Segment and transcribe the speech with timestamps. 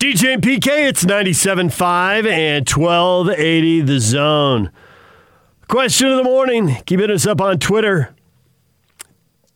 [0.00, 4.70] DJ and PK, it's 97.5 and 1280 the zone.
[5.68, 6.78] Question of the morning.
[6.86, 8.14] Keep hitting us up on Twitter.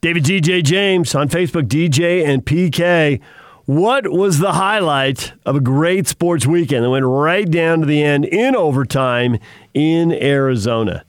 [0.03, 3.23] David DJ James on Facebook, DJ and PK.
[3.65, 8.03] What was the highlight of a great sports weekend that went right down to the
[8.03, 9.39] end in overtime
[9.73, 11.07] in Arizona?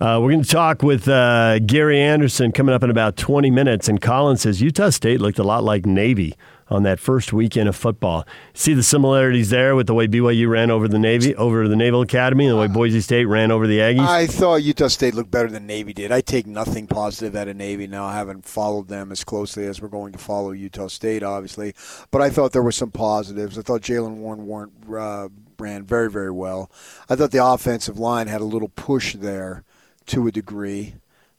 [0.00, 3.88] Uh, we're going to talk with uh, Gary Anderson coming up in about 20 minutes.
[3.88, 6.34] And Colin says Utah State looked a lot like Navy
[6.68, 8.26] on that first weekend of football.
[8.54, 12.02] See the similarities there with the way BYU ran over the Navy, over the Naval
[12.02, 14.06] Academy, and the way Boise State ran over the Aggies.
[14.06, 16.10] I thought Utah State looked better than Navy did.
[16.10, 18.04] I take nothing positive out of Navy now.
[18.04, 21.74] I haven't followed them as closely as we're going to follow Utah State, obviously,
[22.10, 23.58] but I thought there were some positives.
[23.58, 26.70] I thought Jaylen Warren, Warren uh, ran very, very well.
[27.08, 29.62] I thought the offensive line had a little push there
[30.06, 30.94] to a degree.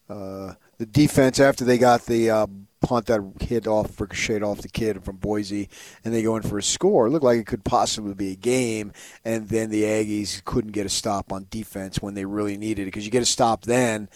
[0.09, 2.47] Uh, the defense after they got the uh,
[2.81, 5.69] punt that hit off, ricocheted off the kid from Boise,
[6.03, 7.07] and they go in for a score.
[7.07, 8.93] It looked like it could possibly be a game,
[9.25, 12.85] and then the Aggies couldn't get a stop on defense when they really needed it
[12.85, 14.09] because you get a stop then.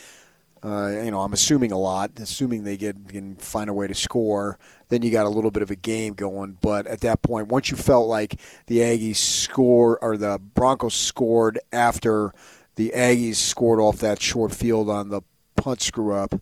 [0.64, 3.96] Uh, you know, I'm assuming a lot, assuming they get can find a way to
[3.96, 4.60] score.
[4.90, 6.58] Then you got a little bit of a game going.
[6.62, 11.60] But at that point, once you felt like the Aggies score or the Broncos scored
[11.72, 12.32] after
[12.76, 15.22] the Aggies scored off that short field on the
[15.56, 16.36] punt screw up,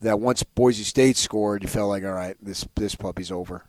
[0.00, 3.64] that once Boise State scored, you felt like, all right, this this puppy's over.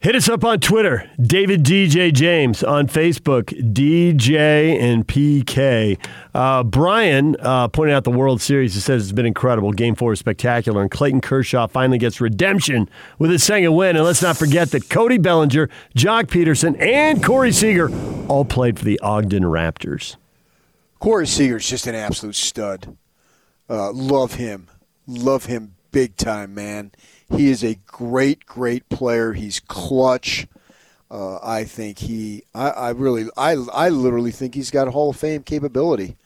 [0.00, 5.98] Hit us up on Twitter, David DJ James on Facebook, DJ and PK.
[6.32, 8.74] Uh, Brian uh, pointed out the World Series.
[8.74, 9.72] He says it's been incredible.
[9.72, 12.88] Game four is spectacular, and Clayton Kershaw finally gets redemption
[13.18, 13.96] with his second win.
[13.96, 17.90] And let's not forget that Cody Bellinger, Joc Pederson, and Corey Seager
[18.28, 20.14] all played for the Ogden Raptors.
[20.98, 22.96] Corey Seager's just an absolute stud.
[23.70, 24.68] Uh, love him,
[25.06, 26.92] love him big time, man.
[27.30, 29.32] He is a great, great player.
[29.32, 30.46] He's clutch.
[31.10, 32.44] Uh, I think he.
[32.54, 33.26] I, I really.
[33.36, 33.52] I.
[33.72, 36.16] I literally think he's got Hall of Fame capability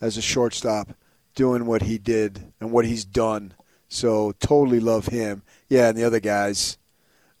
[0.00, 0.90] as a shortstop,
[1.34, 3.54] doing what he did and what he's done.
[3.88, 5.42] So totally love him.
[5.68, 6.78] Yeah, and the other guys.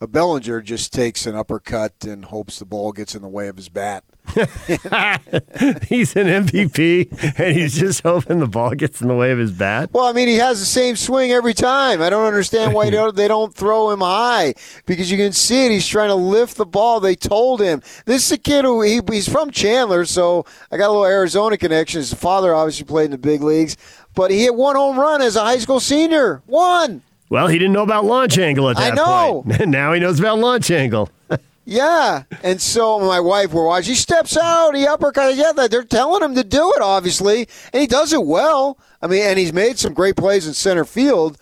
[0.00, 3.56] A Bellinger just takes an uppercut and hopes the ball gets in the way of
[3.56, 4.04] his bat.
[4.34, 9.52] he's an MVP, and he's just hoping the ball gets in the way of his
[9.52, 9.90] bat.
[9.92, 12.00] Well, I mean, he has the same swing every time.
[12.02, 14.54] I don't understand why don't, they don't throw him high
[14.86, 15.72] because you can see it.
[15.72, 17.00] He's trying to lift the ball.
[17.00, 20.88] They told him this is a kid who he, he's from Chandler, so I got
[20.88, 22.00] a little Arizona connection.
[22.00, 23.76] His father obviously played in the big leagues,
[24.14, 26.42] but he hit one home run as a high school senior.
[26.46, 27.02] One.
[27.28, 29.42] Well, he didn't know about launch angle at that I know.
[29.42, 29.66] point.
[29.68, 31.10] now he knows about launch angle.
[31.66, 33.90] Yeah, and so my wife were watching.
[33.90, 35.34] He steps out, he uppercut.
[35.34, 38.78] Yeah, they're telling him to do it, obviously, and he does it well.
[39.00, 41.38] I mean, and he's made some great plays in center field,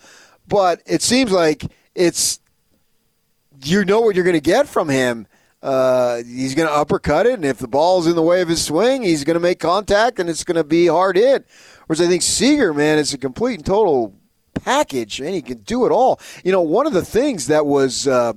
[0.47, 2.39] but it seems like it's
[3.63, 5.27] you know what you're going to get from him.
[5.61, 8.63] Uh, he's going to uppercut it, and if the ball's in the way of his
[8.63, 11.45] swing, he's going to make contact, and it's going to be hard hit.
[11.87, 14.13] Whereas I think Seager, man, is a complete and total
[14.63, 16.19] package, and he can do it all.
[16.45, 18.07] You know, one of the things that was.
[18.07, 18.33] Uh,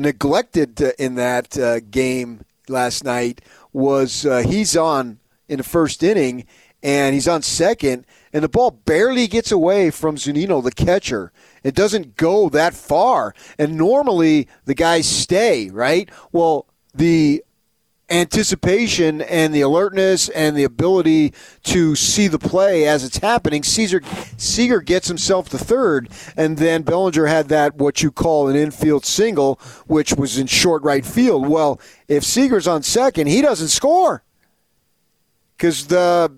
[0.00, 3.40] neglected uh, in that uh, game last night
[3.72, 5.18] was uh, he's on
[5.48, 6.46] in the first inning
[6.82, 11.32] and he's on second, and the ball barely gets away from Zunino, the catcher.
[11.64, 16.08] It doesn't go that far, and normally the guys stay right.
[16.30, 17.42] Well, the
[18.08, 21.32] anticipation and the alertness and the ability
[21.64, 23.62] to see the play as it's happening.
[23.62, 24.00] Caesar
[24.36, 29.04] Seager gets himself to third, and then Bellinger had that what you call an infield
[29.04, 31.48] single, which was in short right field.
[31.48, 34.22] Well, if Seager's on second, he doesn't score
[35.56, 36.32] because the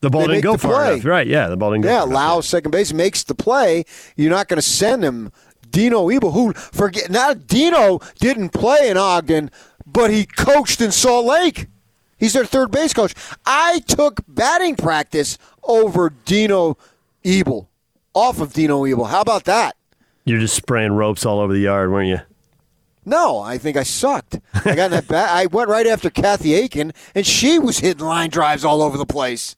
[0.00, 1.04] the ball didn't go far enough.
[1.04, 1.26] Right?
[1.26, 1.90] Yeah, the ball didn't go.
[1.90, 2.08] Far.
[2.08, 3.84] Yeah, Lowe second base makes the play.
[4.16, 5.30] You're not going to send him.
[5.70, 9.52] Dino Ebel, who forget not Dino didn't play in Ogden,
[9.86, 11.66] but he coached in Salt Lake.
[12.18, 13.14] He's their third base coach.
[13.46, 16.76] I took batting practice over Dino
[17.24, 17.68] Ebel,
[18.12, 19.06] off of Dino Ebel.
[19.06, 19.74] How about that?
[20.24, 22.20] You're just spraying ropes all over the yard, weren't you?
[23.06, 24.38] No, I think I sucked.
[24.54, 25.30] I got in that bat.
[25.30, 29.06] I went right after Kathy Aiken, and she was hitting line drives all over the
[29.06, 29.56] place.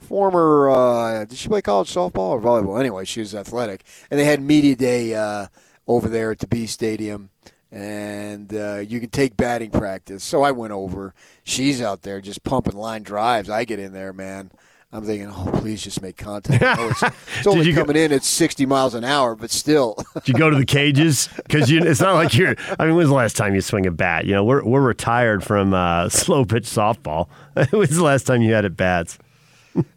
[0.00, 2.80] Former, uh, did she play college softball or volleyball?
[2.80, 5.48] Anyway, she was athletic, and they had media day uh,
[5.86, 7.28] over there at the B Stadium
[7.72, 10.22] and uh, you can take batting practice.
[10.22, 11.14] So I went over.
[11.42, 13.48] She's out there just pumping line drives.
[13.48, 14.52] I get in there, man.
[14.94, 16.62] I'm thinking, oh, please just make contact.
[16.62, 17.02] it's,
[17.38, 19.96] it's only coming go, in at 60 miles an hour, but still.
[20.16, 21.30] did you go to the cages?
[21.34, 22.54] Because it's not like you're.
[22.78, 24.26] I mean, when's the last time you swing a bat?
[24.26, 27.28] You know, we're we're retired from uh, slow pitch softball.
[27.54, 29.18] When was the last time you had at bats?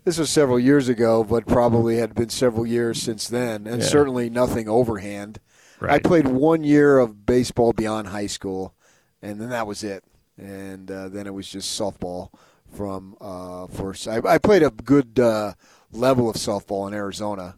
[0.06, 3.88] this was several years ago, but probably had been several years since then, and yeah.
[3.88, 5.40] certainly nothing overhand.
[5.80, 5.94] Right.
[5.94, 8.74] I played one year of baseball beyond high school,
[9.22, 10.04] and then that was it.
[10.38, 12.30] And uh, then it was just softball
[12.76, 14.08] from uh, first.
[14.08, 15.54] I, I, played a good uh,
[15.92, 17.56] level of softball in Arizona,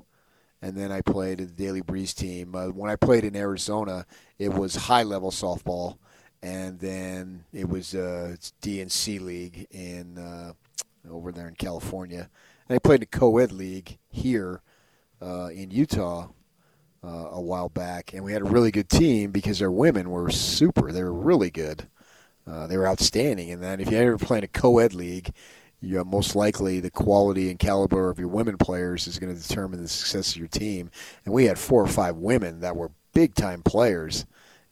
[0.62, 2.56] and then I played at the Daily Breeze team.
[2.56, 4.06] Uh, when I played in Arizona,
[4.38, 5.98] it was high level softball,
[6.42, 10.54] and then it was uh, DNC league in uh,
[11.12, 12.30] over there in California.
[12.70, 14.62] And I played in a co-ed league here
[15.22, 16.28] uh, in Utah
[17.04, 20.30] uh, a while back, and we had a really good team because their women were
[20.30, 20.92] super.
[20.92, 21.88] They were really good.
[22.46, 23.52] Uh, they were outstanding.
[23.52, 25.34] And then if you ever play in a co-ed league,
[25.82, 29.82] you most likely the quality and caliber of your women players is going to determine
[29.82, 30.90] the success of your team.
[31.26, 34.26] And we had four or five women that were big time players.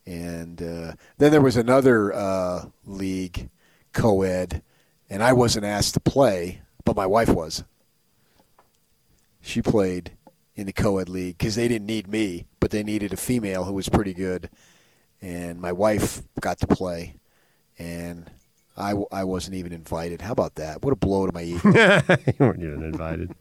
[0.05, 3.49] And uh, then there was another uh, league,
[3.91, 4.61] co-ed,
[5.09, 7.63] and I wasn't asked to play, but my wife was.
[9.41, 10.11] She played
[10.55, 13.73] in the co-ed league because they didn't need me, but they needed a female who
[13.73, 14.49] was pretty good,
[15.21, 17.15] and my wife got to play,
[17.77, 18.29] and
[18.77, 20.21] I, I wasn't even invited.
[20.21, 20.81] How about that?
[20.81, 21.59] What a blow to my ego.
[21.69, 23.35] you weren't even invited.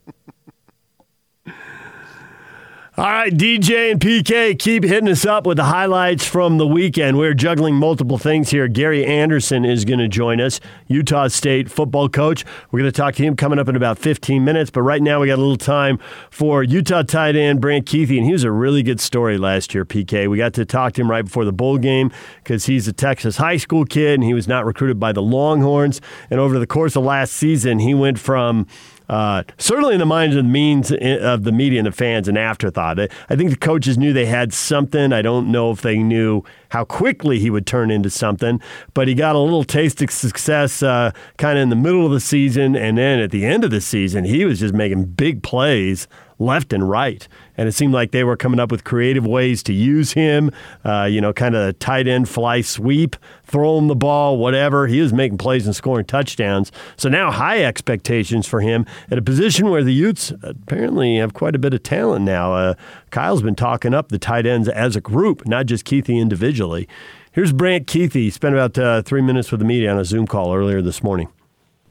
[2.97, 7.19] All right, DJ and PK, keep hitting us up with the highlights from the weekend.
[7.19, 8.69] We're juggling multiple things here.
[8.69, 12.45] Gary Anderson is going to join us, Utah State football coach.
[12.71, 15.19] We're going to talk to him coming up in about 15 minutes, but right now
[15.19, 15.99] we got a little time
[16.31, 19.85] for Utah tight end Brant Kuithe, and he was a really good story last year,
[19.85, 20.31] PK.
[20.31, 22.13] We got to talk to him right before the bowl game
[22.45, 26.01] because he's a Texas high school kid and he was not recruited by the Longhorns.
[26.31, 28.69] And over the course of last season, he went from
[29.09, 32.37] uh, certainly in the minds of the means of the media and the fans, an
[32.37, 32.99] afterthought.
[32.99, 35.13] I think the coaches knew they had something.
[35.13, 38.61] I don't know if they knew how quickly he would turn into something,
[38.95, 42.13] but he got a little taste of success uh, kind of in the middle of
[42.13, 45.43] the season, and then at the end of the season, he was just making big
[45.43, 46.09] plays
[46.45, 47.27] left and right.
[47.57, 50.51] And it seemed like they were coming up with creative ways to use him,
[50.85, 54.87] uh, you know, kind of tight end fly sweep, throw him the ball, whatever.
[54.87, 56.73] He was making plays and scoring touchdowns.
[56.97, 61.55] So now high expectations for him at a position where the Utes apparently have quite
[61.55, 62.55] a bit of talent now.
[62.55, 62.75] Uh,
[63.11, 66.89] Kyle's been talking up the tight ends as a group, not just Kuithe individually.
[67.33, 68.13] Here's Brant Kuithe.
[68.13, 71.03] He spent about uh, three minutes with the media on a Zoom call earlier this
[71.03, 71.29] morning.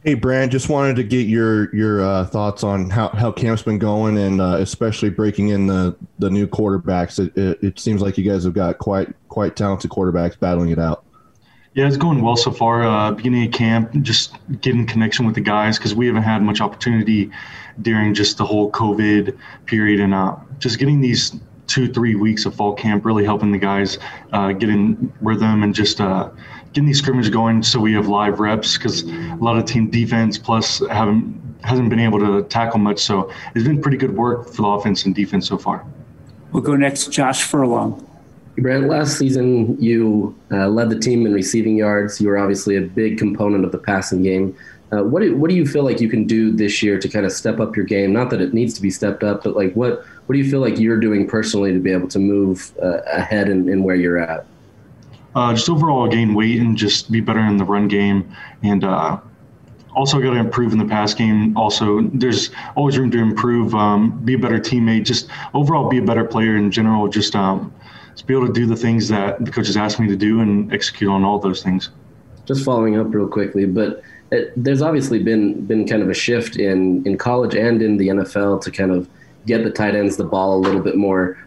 [0.05, 3.79] Hey, Brant, just wanted to get your your uh, thoughts on how, how camp's been
[3.79, 7.25] going, and uh, especially breaking in the, the new quarterbacks.
[7.25, 10.79] It, it, it, seems like you guys have got quite quite talented quarterbacks battling it
[10.79, 11.05] out.
[11.73, 12.83] Yeah, it's going well so far.
[12.83, 16.59] Uh, beginning of camp, just getting connection with the guys because we haven't had much
[16.59, 17.31] opportunity
[17.81, 21.33] during just the whole COVID period, and uh, just getting these
[21.67, 23.99] two three weeks of fall camp really helping the guys
[24.33, 26.29] uh, get in rhythm and just uh,
[26.73, 30.37] getting these scrimmages going so we have live reps because a lot of team defense
[30.37, 32.99] plus haven't hasn't been able to tackle much.
[32.99, 35.85] So it's been pretty good work for the offense and defense so far.
[36.51, 38.07] We'll go next, Josh Furlong.
[38.57, 42.21] Brant, last season you uh, led the team in receiving yards.
[42.21, 44.55] You were obviously a big component of the passing game.
[44.91, 47.25] Uh, what do, what do you feel like you can do this year to kind
[47.25, 48.13] of step up your game?
[48.13, 50.59] Not that it needs to be stepped up, but like what what do you feel
[50.59, 54.19] like you're doing personally to be able to move uh, ahead in, in where you're
[54.19, 54.45] at?
[55.35, 59.19] Uh, just overall gain weight and just be better in the run game and uh,
[59.95, 61.55] also got to improve in the pass game.
[61.57, 66.01] Also there's always room to improve um, be a better teammate just overall be a
[66.01, 67.73] better player in general just um,
[68.11, 70.71] just be able to do the things that the coaches asked me to do and
[70.73, 71.89] execute on all those things.
[72.45, 76.57] Just following up real quickly but it, there's obviously been been kind of a shift
[76.57, 79.07] in in college and in the NFL to kind of
[79.45, 81.37] get the tight ends the ball a little bit more.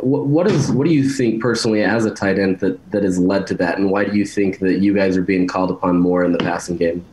[0.00, 3.46] What is what do you think personally as a tight end that that has led
[3.48, 6.24] to that, and why do you think that you guys are being called upon more
[6.24, 7.04] in the passing game?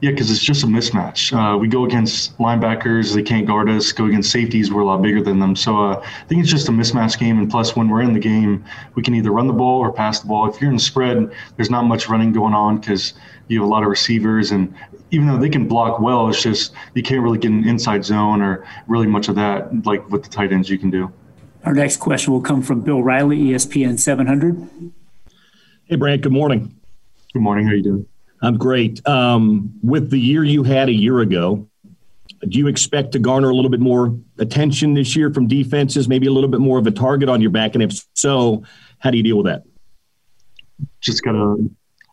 [0.00, 1.30] Yeah, because it's just a mismatch.
[1.30, 3.92] Uh, we go against linebackers; they can't guard us.
[3.92, 5.54] Go against safeties; we're a lot bigger than them.
[5.54, 7.38] So uh, I think it's just a mismatch game.
[7.38, 10.20] And plus, when we're in the game, we can either run the ball or pass
[10.20, 10.48] the ball.
[10.48, 13.12] If you're in the spread, there's not much running going on because
[13.48, 14.74] you have a lot of receivers, and
[15.10, 18.42] even though they can block well, it's just you can't really get an inside zone
[18.42, 21.12] or really much of that like with the tight ends you can do.
[21.64, 24.92] Our next question will come from Bill Riley, ESPN 700.
[25.84, 26.22] Hey, Brant.
[26.22, 26.74] Good morning.
[27.32, 27.66] Good morning.
[27.66, 28.06] How are you doing?
[28.42, 29.06] I'm great.
[29.06, 31.68] Um, with the year you had a year ago,
[32.48, 36.26] do you expect to garner a little bit more attention this year from defenses, maybe
[36.26, 37.74] a little bit more of a target on your back?
[37.74, 38.62] And if so,
[38.98, 39.64] how do you deal with that?
[41.00, 41.70] Just got to,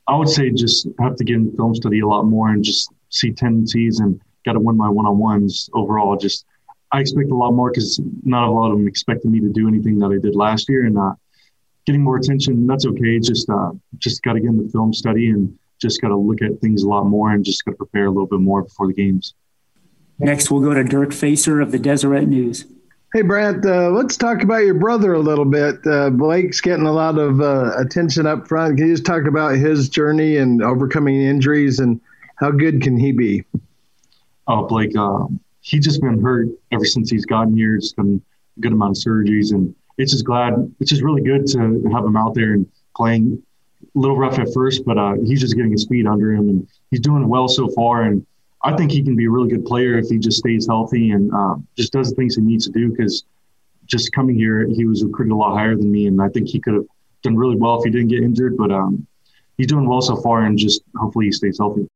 [0.07, 2.91] I would say, just have to get in film study a lot more and just
[3.09, 6.15] see tendencies and got to win my one on ones overall.
[6.15, 6.45] Just,
[6.91, 9.67] I expect a lot more because not a lot of them expected me to do
[9.67, 11.13] anything that I did last year and uh,
[11.85, 12.65] getting more attention.
[12.67, 13.19] That's okay.
[13.19, 16.41] Just, uh, just got to get in the film study and just got to look
[16.41, 18.87] at things a lot more and just got to prepare a little bit more before
[18.87, 19.33] the games.
[20.19, 22.65] Next, we'll go to Dirk Facer of the Deseret News.
[23.13, 25.79] Hey, Brant, uh, let's talk about your brother a little bit.
[25.87, 28.77] Uh, Blake's getting a lot of uh, attention up front.
[28.77, 32.01] Can you just talk about his journey and overcoming injuries and
[32.35, 33.45] how good can he be?
[34.45, 35.25] Oh, Blake, uh,
[35.61, 37.77] he's just been hurt ever since he's gotten here.
[37.77, 38.21] Just done
[38.57, 40.53] a good amount of surgeries, and it's just glad.
[40.81, 41.59] It's just really good to
[41.93, 43.41] have him out there and playing.
[43.95, 46.67] A little rough at first, but uh, he's just getting his feet under him, and
[46.91, 48.01] he's doing well so far.
[48.03, 48.26] And
[48.63, 51.33] I think he can be a really good player if he just stays healthy and
[51.33, 52.89] uh, just does the things he needs to do.
[52.89, 53.23] Because
[53.85, 56.59] just coming here, he was recruited a lot higher than me, and I think he
[56.59, 56.85] could have
[57.21, 58.57] done really well if he didn't get injured.
[58.57, 59.05] But um,
[59.57, 61.86] he's doing well so far, and just hopefully he stays healthy.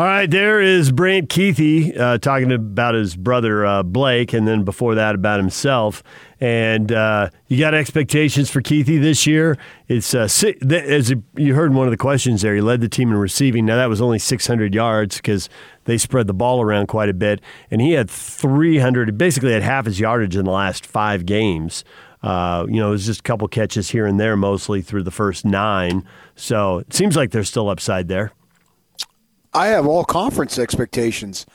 [0.00, 4.64] All right, there is Brant Kuithe uh, talking about his brother uh, Blake, and then
[4.64, 6.02] before that about himself.
[6.40, 9.58] And uh, you got expectations for Kuithe this year.
[9.88, 12.54] It's uh, as you heard in one of the questions there.
[12.54, 13.66] He led the team in receiving.
[13.66, 15.50] Now that was only 600 yards because
[15.84, 19.18] they spread the ball around quite a bit, and he had 300.
[19.18, 21.84] Basically, had half his yardage in the last five games.
[22.22, 25.10] Uh, you know, it was just a couple catches here and there, mostly through the
[25.10, 26.06] first nine.
[26.36, 28.32] So it seems like there's still upside there.
[29.52, 31.46] I have all conference expectations.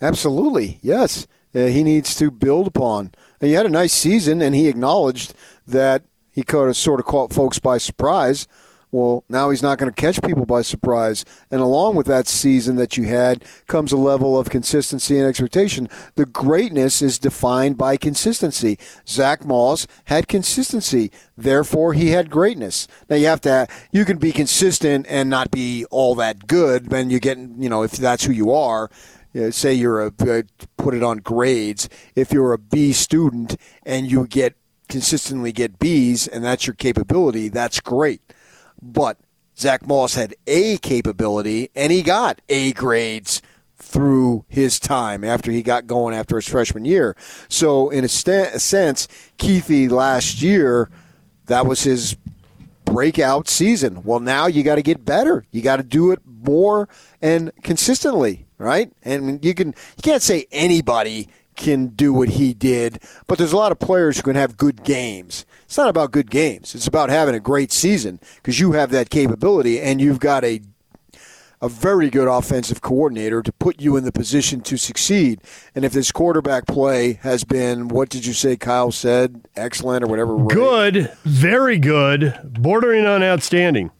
[0.00, 1.26] Absolutely, yes.
[1.54, 3.12] Uh, he needs to build upon.
[3.40, 5.34] And he had a nice season, and he acknowledged
[5.66, 8.46] that he could have sort of caught folks by surprise.
[8.92, 11.24] Well, now he's not going to catch people by surprise.
[11.50, 15.88] And along with that season that you had comes a level of consistency and expectation.
[16.14, 18.78] The greatness is defined by consistency.
[19.06, 22.86] Zach Moss had consistency, therefore he had greatness.
[23.10, 26.90] Now you have to you can be consistent and not be all that good.
[26.90, 28.88] Then you get you know if that's who you are.
[29.50, 30.42] say you're a uh,
[30.76, 31.88] put it on grades.
[32.14, 34.54] If you're a B student and you get
[34.88, 38.22] consistently get B's and that's your capability, that's great.
[38.92, 39.18] But
[39.58, 43.42] Zach Moss had A capability, and he got A grades
[43.76, 47.16] through his time after he got going after his freshman year.
[47.48, 49.06] So, in a, st- a sense,
[49.38, 50.90] Kuithe last year,
[51.46, 52.16] that was his
[52.84, 54.02] breakout season.
[54.04, 55.44] Well, now you got to get better.
[55.50, 56.88] You got to do it more
[57.20, 58.90] and consistently, right?
[59.02, 63.56] And you can you can't say anybody can do what he did, but there's a
[63.56, 65.44] lot of players who can have good games.
[65.64, 66.74] It's not about good games.
[66.74, 70.60] It's about having a great season because you have that capability and you've got a
[71.62, 75.40] a very good offensive coordinator to put you in the position to succeed.
[75.74, 80.06] And if this quarterback play has been, what did you say Kyle said, excellent or
[80.06, 80.36] whatever?
[80.44, 83.90] Good, very good, bordering on outstanding.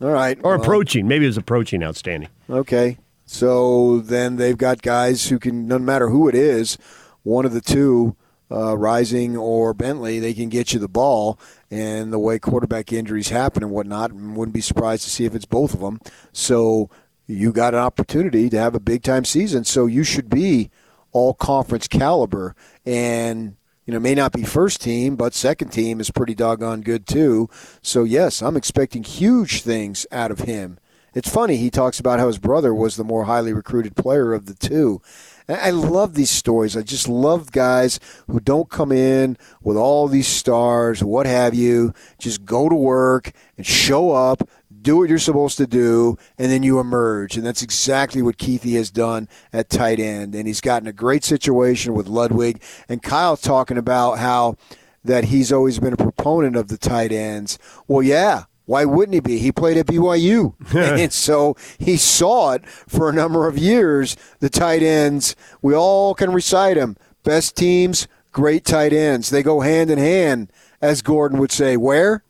[0.00, 0.38] All right.
[0.42, 1.06] Or well, approaching.
[1.06, 2.28] Maybe it was approaching outstanding.
[2.50, 2.98] Okay.
[3.24, 6.76] So then they've got guys who can, no matter who it is,
[7.22, 8.16] one of the two
[8.50, 11.38] uh, Rising or Bentley, they can get you the ball.
[11.70, 15.46] And the way quarterback injuries happen and whatnot, wouldn't be surprised to see if it's
[15.46, 16.00] both of them.
[16.32, 16.90] So
[17.26, 19.64] you got an opportunity to have a big time season.
[19.64, 20.70] So you should be
[21.12, 22.54] all conference caliber.
[22.84, 27.06] And you know, may not be first team, but second team is pretty doggone good
[27.06, 27.48] too.
[27.82, 30.78] So yes, I'm expecting huge things out of him.
[31.14, 34.46] It's funny he talks about how his brother was the more highly recruited player of
[34.46, 35.02] the two.
[35.48, 36.76] I love these stories.
[36.76, 41.92] I just love guys who don't come in with all these stars, what have you.
[42.18, 44.48] Just go to work and show up,
[44.82, 47.36] do what you're supposed to do, and then you emerge.
[47.36, 50.34] And that's exactly what Kuithe has done at tight end.
[50.34, 52.62] And he's gotten a great situation with Ludwig.
[52.88, 54.56] And Kyle talking about how
[55.04, 57.58] that he's always been a proponent of the tight ends.
[57.88, 59.38] Well, yeah, why wouldn't he be?
[59.38, 60.54] He played at BYU.
[60.74, 64.16] and so he saw it for a number of years.
[64.40, 66.96] The tight ends, we all can recite them.
[67.24, 69.30] Best teams, great tight ends.
[69.30, 71.76] They go hand in hand, as Gordon would say.
[71.76, 72.24] Where?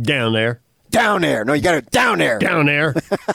[0.00, 0.60] Down there.
[0.90, 1.44] Down there.
[1.44, 2.38] No, you got to down there.
[2.38, 2.94] Down there.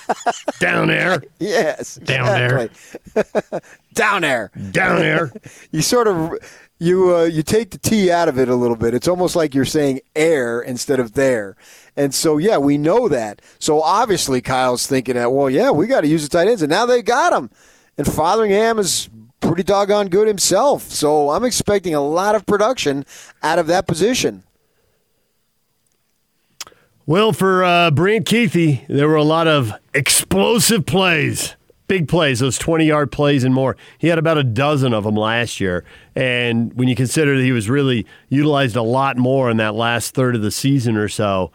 [0.60, 1.24] down there.
[1.40, 1.96] Yes.
[1.96, 2.70] Down there.
[3.94, 4.52] down there.
[4.72, 5.32] Down there.
[5.72, 6.34] you sort of
[6.80, 8.94] you uh, you take the T out of it a little bit.
[8.94, 11.56] It's almost like you're saying air instead of there.
[11.98, 13.42] And so, yeah, we know that.
[13.60, 16.62] So obviously, Kyle's thinking that, well, yeah, we got to use the tight ends.
[16.62, 17.50] And now they got them.
[17.98, 19.10] And Fotheringham is
[19.40, 20.84] pretty doggone good himself.
[20.84, 23.06] So I'm expecting a lot of production
[23.42, 24.44] out of that position.
[27.08, 31.56] Well, for uh, Brant Kuithe, there were a lot of explosive plays,
[31.88, 33.78] big plays, those 20 yard plays and more.
[34.00, 35.86] He had about a dozen of them last year.
[36.16, 40.16] And when you consider that he was really utilized a lot more in that last
[40.16, 41.52] third of the season or so,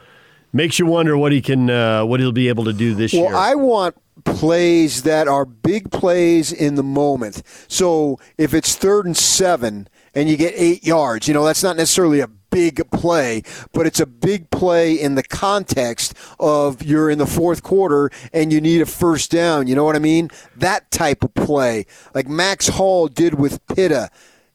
[0.53, 3.23] makes you wonder what he can, uh, what he'll be able to do this well,
[3.23, 3.33] year.
[3.33, 7.43] Well, I want plays that are big plays in the moment.
[7.67, 11.77] So if it's third and seven and you get eight yards, you know that's not
[11.77, 13.43] necessarily a big play,
[13.73, 18.53] but it's a big play in the context of you're in the fourth quarter and
[18.53, 19.67] you need a first down.
[19.67, 20.31] You know what I mean?
[20.57, 24.11] That type of play, like Max Hall did with Pitta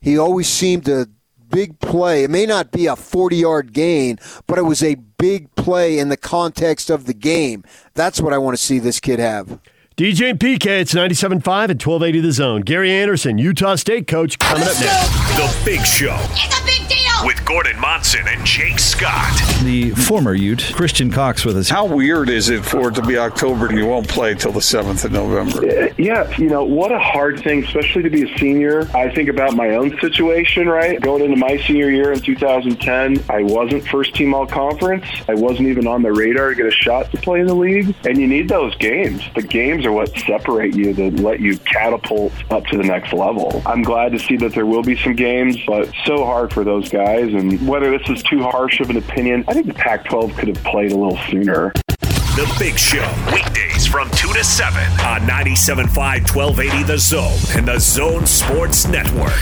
[0.06, 1.10] he always seemed to
[1.50, 2.24] big play.
[2.24, 6.10] It may not be a 40 yard gain, but it was a big play in
[6.10, 7.64] the context of the game.
[7.96, 9.60] That's what I want to see this kid have.
[9.98, 12.62] DJ and PK, it's 97.5 and 1280 The Zone.
[12.62, 15.10] Gary Anderson, Utah State coach, coming up next.
[15.38, 16.18] The Big Show.
[16.34, 17.26] It's a big deal.
[17.26, 19.34] With Gordon Monson and Jake Scott.
[19.64, 21.70] The former Ute, Christian Cox, with us.
[21.70, 24.60] How weird is it for it to be October and you won't play till the
[24.60, 25.92] 7th of November?
[25.98, 28.88] Yeah, you know, what a hard thing, especially to be a senior.
[28.96, 31.00] I think about my own situation, right?
[31.00, 35.06] Going into my senior year in 2010, I wasn't first team all conference.
[35.28, 37.96] I wasn't even on the radar to get a shot to play in the league.
[38.06, 39.24] And you need those games.
[39.36, 43.62] The games are what separate you that let you catapult up to the next level.
[43.66, 46.90] I'm glad to see that there will be some games, but so hard for those
[46.90, 47.05] guys.
[47.06, 50.48] And whether this is too harsh of an opinion, I think the Pac 12 could
[50.48, 51.72] have played a little sooner.
[52.00, 57.80] The Big Show, weekdays from 2 to 7 on 97.5 1280 The Zone and The
[57.80, 59.40] Zone Sports Network.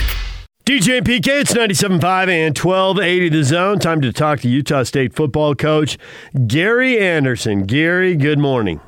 [0.64, 3.78] DJ and PK, it's 97.5 and 1280 The Zone.
[3.78, 5.98] Time to talk to Utah State football coach
[6.46, 7.64] Gary Anderson.
[7.64, 8.80] Gary, good morning.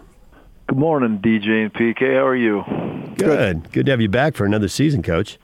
[0.68, 2.14] Good morning, DJ and PK.
[2.14, 2.62] How are you?
[3.16, 3.72] Good.
[3.72, 5.38] Good to have you back for another season, coach.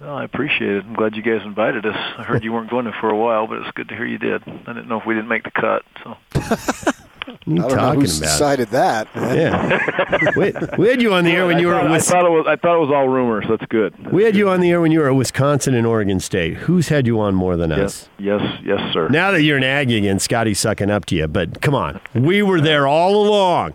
[0.00, 0.84] Well, I appreciate it.
[0.84, 1.96] I'm glad you guys invited us.
[2.18, 4.18] I heard you weren't going there for a while, but it's good to hear you
[4.18, 4.42] did.
[4.46, 5.82] I didn't know if we didn't make the cut.
[6.04, 6.16] So.
[6.34, 6.96] What
[7.46, 8.26] you I don't know talking who's about?
[8.28, 9.08] decided that.
[9.16, 10.30] Yeah.
[10.36, 12.26] we, we had you on the air when you were I at thought, I thought
[12.26, 12.46] it was.
[12.46, 13.44] I thought it was all rumors.
[13.48, 14.12] That's good.
[14.12, 16.54] we had you on the air when you were at Wisconsin and Oregon State.
[16.54, 18.08] Who's had you on more than us?
[18.18, 19.08] Yes, yes, yes, sir.
[19.08, 21.26] Now that you're an Aggie again, Scotty's sucking up to you.
[21.26, 23.74] But come on, we were there all along.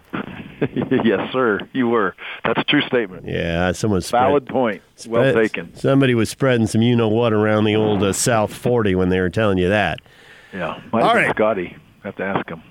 [1.03, 1.59] yes, sir.
[1.73, 2.15] You were.
[2.43, 3.27] That's a true statement.
[3.27, 4.81] Yeah, someone's Valid point.
[5.07, 5.75] Well spread- taken.
[5.75, 9.19] Somebody was spreading some you know what around the old uh, South 40 when they
[9.19, 9.99] were telling you that.
[10.53, 10.81] Yeah.
[10.91, 11.31] Might All been.
[11.31, 11.77] Scotty.
[12.03, 12.61] Have to ask him.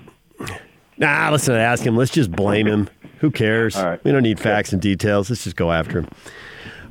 [0.97, 1.97] Nah, let's not ask him.
[1.97, 2.89] Let's just blame him.
[3.19, 3.75] Who cares?
[3.75, 4.03] All right.
[4.03, 5.29] We don't need facts and details.
[5.29, 6.09] Let's just go after him.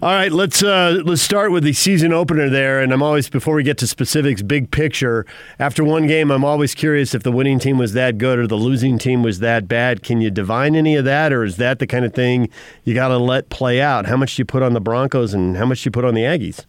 [0.02, 2.82] All right, let's uh, let's start with the season opener there.
[2.82, 5.24] And I'm always before we get to specifics, big picture.
[5.60, 8.56] After one game, I'm always curious if the winning team was that good or the
[8.56, 10.02] losing team was that bad.
[10.02, 12.48] Can you divine any of that, or is that the kind of thing
[12.82, 14.06] you got to let play out?
[14.06, 16.14] How much do you put on the Broncos and how much do you put on
[16.14, 16.64] the Aggies?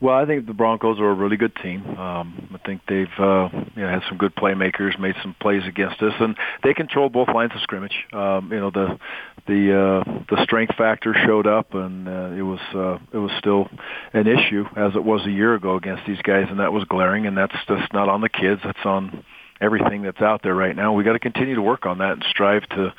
[0.00, 1.86] Well, I think the Broncos are a really good team.
[1.98, 6.02] Um, I think they've uh, you know, had some good playmakers, made some plays against
[6.02, 8.04] us, and they controlled both lines of scrimmage.
[8.12, 8.98] Um, you know, the
[9.46, 13.68] the uh, the strength factor showed up, and uh, it was uh, it was still
[14.12, 17.26] an issue as it was a year ago against these guys, and that was glaring.
[17.26, 19.24] And that's just not on the kids; that's on
[19.60, 20.92] everything that's out there right now.
[20.92, 22.92] We got to continue to work on that and strive to,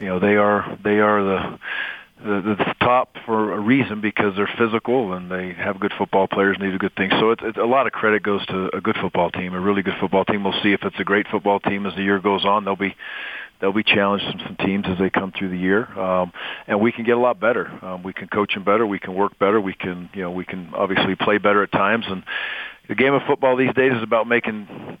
[0.00, 1.58] you know, they are they are the
[2.22, 6.56] the, the top for a reason because they're physical and they have good football players
[6.58, 7.12] and they do good things.
[7.18, 9.82] So it's, it's a lot of credit goes to a good football team, a really
[9.82, 10.44] good football team.
[10.44, 12.64] We'll see if it's a great football team as the year goes on.
[12.64, 12.94] They'll be
[13.60, 16.32] they'll be challenged from some teams as they come through the year, um,
[16.66, 17.68] and we can get a lot better.
[17.84, 18.86] Um, we can coach them better.
[18.86, 19.60] We can work better.
[19.60, 22.04] We can you know we can obviously play better at times.
[22.08, 22.24] And
[22.88, 24.98] the game of football these days is about making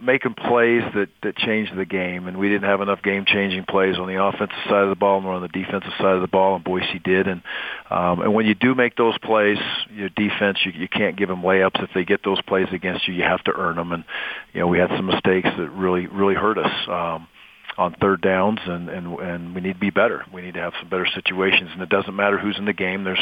[0.00, 4.06] making plays that that changed the game, and we didn't have enough game-changing plays on
[4.06, 6.64] the offensive side of the ball nor on the defensive side of the ball, and
[6.64, 7.26] Boise did.
[7.26, 7.42] And
[7.90, 9.58] um, and when you do make those plays,
[9.90, 11.82] your defense you, you can't give them layups.
[11.82, 13.92] If they get those plays against you, you have to earn them.
[13.92, 14.04] And
[14.52, 16.88] you know we had some mistakes that really really hurt us.
[16.88, 17.28] Um,
[17.78, 20.24] on third downs and, and and we need to be better.
[20.32, 23.04] We need to have some better situations and it doesn't matter who's in the game.
[23.04, 23.20] There's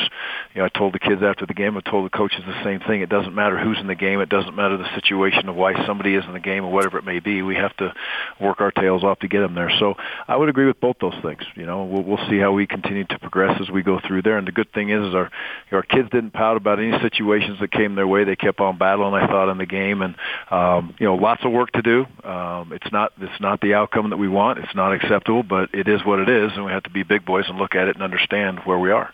[0.54, 2.80] you know, I told the kids after the game, I told the coaches the same
[2.80, 3.00] thing.
[3.00, 6.14] It doesn't matter who's in the game, it doesn't matter the situation of why somebody
[6.14, 7.42] is in the game or whatever it may be.
[7.42, 7.92] We have to
[8.40, 9.72] work our tails off to get them there.
[9.78, 9.94] So
[10.28, 11.42] I would agree with both those things.
[11.56, 14.38] You know, we'll we'll see how we continue to progress as we go through there.
[14.38, 15.30] And the good thing is, is our
[15.72, 18.24] our kids didn't pout about any situations that came their way.
[18.24, 19.14] They kept on battling.
[19.14, 20.14] I thought in the game, and
[20.50, 22.06] um, you know, lots of work to do.
[22.22, 24.43] Um, it's not it's not the outcome that we want.
[24.52, 27.24] It's not acceptable, but it is what it is, and we have to be big
[27.24, 29.12] boys and look at it and understand where we are.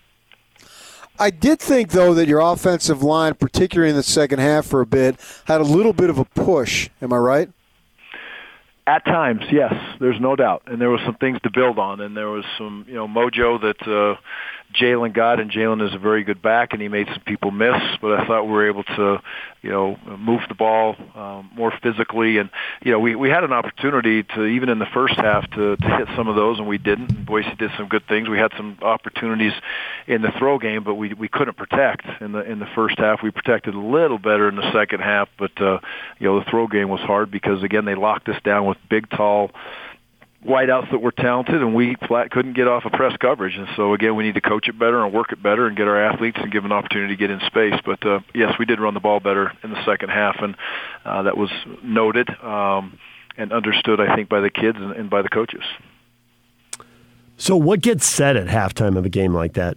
[1.18, 4.86] I did think, though, that your offensive line, particularly in the second half for a
[4.86, 6.88] bit, had a little bit of a push.
[7.02, 7.50] Am I right?
[8.86, 12.16] At times, yes, there's no doubt, and there was some things to build on, and
[12.16, 14.18] there was some, you know, mojo that uh,
[14.74, 17.80] Jaylen got, and Jaylen is a very good back, and he made some people miss,
[18.00, 19.20] but I thought we were able to,
[19.62, 22.50] you know, move the ball um, more physically, and
[22.82, 25.96] you know, we we had an opportunity to even in the first half to to
[25.96, 27.10] hit some of those, and we didn't.
[27.10, 28.28] And Boise did some good things.
[28.28, 29.52] We had some opportunities
[30.06, 33.22] in the throw game, but we we couldn't protect in the in the first half.
[33.22, 35.80] We protected a little better in the second half, but uh,
[36.18, 39.10] you know, the throw game was hard because again they locked us down with big,
[39.10, 39.50] tall
[40.44, 43.56] wideouts that were talented, and we flat couldn't get off of press coverage.
[43.56, 45.86] And so again, we need to coach it better and work it better, and get
[45.86, 47.74] our athletes and give an opportunity to get in space.
[47.84, 50.56] But uh, yes, we did run the ball better in the second half, and
[51.04, 51.50] uh, that was
[51.82, 52.98] noted um,
[53.36, 55.64] and understood, I think, by the kids and, and by the coaches.
[57.36, 59.76] So, what gets said at halftime of a game like that?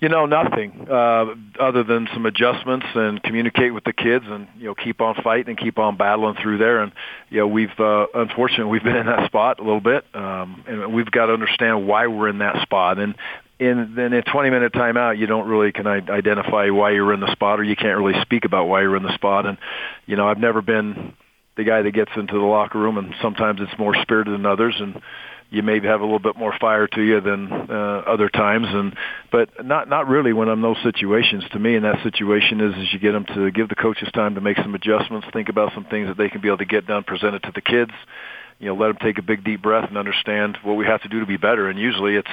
[0.00, 4.66] You know, nothing uh, other than some adjustments and communicate with the kids, and you
[4.66, 6.82] know, keep on fighting and keep on battling through there.
[6.82, 6.92] And
[7.30, 10.94] you know, we've uh, unfortunately we've been in that spot a little bit, um, and
[10.94, 12.98] we've got to understand why we're in that spot.
[12.98, 13.16] And
[13.58, 17.12] in then in a 20 minute timeout, you don't really can I identify why you're
[17.12, 19.46] in the spot, or you can't really speak about why you're in the spot.
[19.46, 19.58] And
[20.06, 21.14] you know, I've never been
[21.56, 24.76] the guy that gets into the locker room, and sometimes it's more spirited than others,
[24.78, 25.02] and
[25.50, 28.66] you maybe have a little bit more fire to you than uh, other times.
[28.68, 28.94] And
[29.32, 31.44] but not not really when I'm in those situations.
[31.52, 34.34] To me and that situation is is you get them to give the coaches time
[34.34, 36.86] to make some adjustments think about some things that they can be able to get
[36.86, 37.92] done present it to the kids
[38.58, 41.08] you know let them take a big deep breath and understand what we have to
[41.08, 41.68] do to be better.
[41.68, 42.28] And usually it's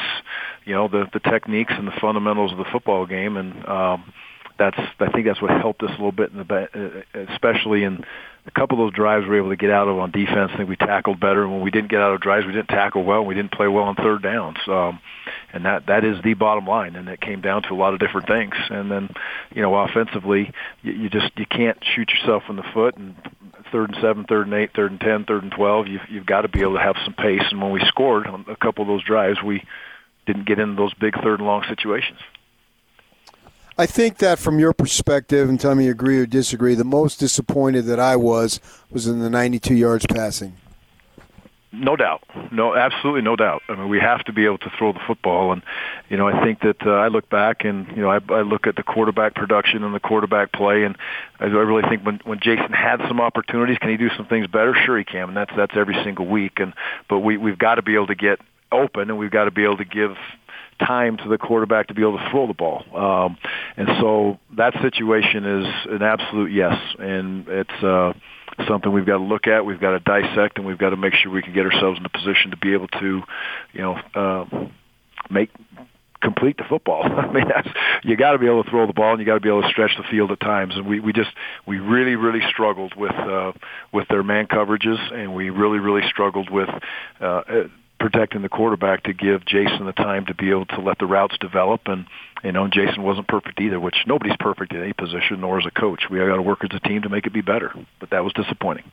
[0.65, 3.37] you know the the techniques and the fundamentals of the football game.
[3.37, 4.13] And um
[4.57, 8.03] that's I think that's what helped us a little bit in the uh, especially in
[8.47, 10.51] a couple of those drives we were able to get out of on defense.
[10.53, 11.43] I think we tackled better.
[11.43, 13.25] And when we didn't get out of drives, we didn't tackle well.
[13.25, 14.57] We didn't play well on third downs.
[14.67, 14.99] Um,
[15.51, 16.95] and that that is the bottom line.
[16.95, 18.53] And it came down to a lot of different things.
[18.69, 19.09] And then,
[19.51, 20.51] you know, offensively,
[20.83, 22.97] you, you just you can't shoot yourself in the foot.
[22.97, 23.15] And
[23.71, 26.41] third and seven, third and eight, third and ten, third and twelve, you've you've got
[26.41, 27.43] to be able to have some pace.
[27.49, 29.63] And when we scored on a couple of those drives, we
[30.27, 32.19] didn't get into those big third and long situations.
[33.77, 37.19] I think that from your perspective, and tell me you agree or disagree, the most
[37.19, 40.55] disappointed that I was was in the 92 yards passing.
[41.73, 43.61] No doubt, no, absolutely no doubt.
[43.67, 45.61] I mean, we have to be able to throw the football, and
[46.07, 48.65] you know, I think that uh, I look back and you know, I, I look
[48.65, 50.95] at the quarterback production and the quarterback play, and
[51.41, 54.47] I, I really think when when Jason had some opportunities, can he do some things
[54.47, 54.73] better?
[54.85, 56.61] Sure, he can, and that's that's every single week.
[56.61, 56.73] And
[57.09, 58.39] but we we've got to be able to get
[58.71, 60.15] open, and we've got to be able to give
[60.79, 62.83] time to the quarterback to be able to throw the ball.
[62.95, 63.37] Um,
[63.77, 68.13] and so that situation is an absolute yes, and it's uh,
[68.67, 69.65] something we've got to look at.
[69.65, 72.05] We've got to dissect, and we've got to make sure we can get ourselves in
[72.05, 73.21] a position to be able to,
[73.73, 74.45] you know, uh,
[75.29, 75.49] make
[76.21, 77.03] complete the football.
[77.05, 77.69] I mean, that's
[78.03, 79.61] you got to be able to throw the ball and you got to be able
[79.61, 80.75] to stretch the field at times.
[80.75, 81.29] And we we just
[81.65, 83.53] we really really struggled with uh,
[83.93, 86.69] with their man coverages, and we really really struggled with.
[87.21, 87.41] Uh,
[87.99, 91.37] protecting the quarterback to give Jason the time to be able to let the routes
[91.39, 91.81] develop.
[91.87, 92.05] And
[92.43, 95.71] you know, Jason wasn't perfect either, which nobody's perfect in any position, nor as a
[95.71, 96.03] coach.
[96.09, 97.73] We got to work as a team to make it be better.
[97.99, 98.91] But that was disappointing.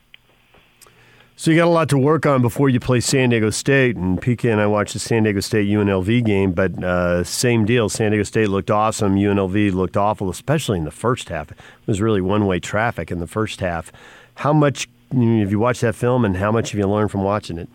[1.35, 3.95] So you got a lot to work on before you play San Diego State.
[3.95, 7.89] And PK and I watched the San Diego State UNLV game, but uh, same deal.
[7.89, 9.15] San Diego State looked awesome.
[9.15, 11.51] UNLV looked awful, especially in the first half.
[11.51, 13.91] It was really one-way traffic in the first half.
[14.35, 17.57] How much have you watched that film, and how much have you learned from watching
[17.57, 17.69] it?